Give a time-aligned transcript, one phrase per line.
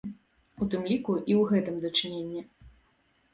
[0.65, 2.41] У тым ліку, і ў гэтым дачыненні.